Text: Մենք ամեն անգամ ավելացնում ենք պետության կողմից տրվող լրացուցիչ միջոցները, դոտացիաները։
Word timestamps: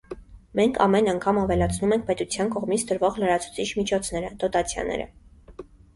Մենք 0.59 0.77
ամեն 0.85 1.09
անգամ 1.11 1.39
ավելացնում 1.41 1.93
ենք 1.97 2.07
պետության 2.07 2.49
կողմից 2.55 2.85
տրվող 2.93 3.19
լրացուցիչ 3.25 3.69
միջոցները, 3.81 4.33
դոտացիաները։ 4.45 5.07